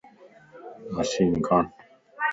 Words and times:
مشين 0.95 1.31
کڻ 1.45 1.63